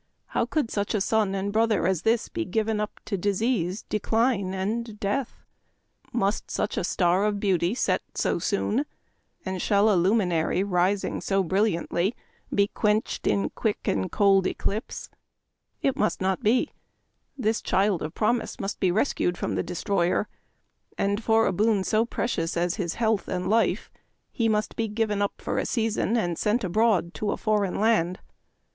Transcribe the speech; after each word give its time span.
How 0.29 0.47
could 0.47 0.71
such 0.71 0.95
a 0.95 0.99
son 0.99 1.35
and 1.35 1.53
brother 1.53 1.85
as 1.85 2.01
this 2.01 2.27
be 2.27 2.43
given 2.43 2.79
up 2.79 2.99
to 3.05 3.19
disease, 3.19 3.83
de 3.83 3.99
cline, 3.99 4.51
and 4.51 4.99
death! 4.99 5.43
Must 6.11 6.49
such 6.49 6.75
a 6.75 6.83
star 6.83 7.23
of 7.23 7.39
beauty 7.39 7.75
set 7.75 8.01
so 8.15 8.39
soon? 8.39 8.87
and 9.45 9.61
shall 9.61 9.91
a 9.91 9.95
luminary 9.95 10.63
rising 10.63 11.21
so 11.21 11.43
brilliantly 11.43 12.15
be 12.51 12.65
quenched 12.69 13.27
in 13.27 13.51
quick 13.51 13.87
and 13.87 14.11
cold 14.11 14.47
eclipse? 14.47 15.11
It 15.83 15.95
must 15.95 16.19
not 16.19 16.41
be. 16.41 16.71
This 17.37 17.61
child 17.61 18.01
of 18.01 18.15
prom 18.15 18.41
ise 18.41 18.59
must 18.59 18.79
be 18.79 18.89
rescued 18.89 19.37
from 19.37 19.53
the 19.53 19.61
destroyer, 19.61 20.27
and 20.97 21.23
for 21.23 21.45
a 21.45 21.53
boon 21.53 21.83
so 21.83 22.05
precious 22.05 22.57
as 22.57 22.77
his 22.77 22.95
health 22.95 23.27
and 23.27 23.47
life 23.47 23.91
he 24.31 24.45
30 24.45 24.49
Memoir 24.49 24.57
of 24.57 24.57
Washington 24.57 24.57
Irving. 24.57 24.57
must 24.57 24.75
be 24.75 24.87
given 24.95 25.21
up 25.21 25.33
for 25.37 25.59
a 25.59 25.65
season 25.67 26.17
and 26.17 26.39
sent 26.39 26.63
abroad 26.63 27.13
to 27.13 27.29
a 27.29 27.37
foreign 27.37 27.79
land. 27.79 28.19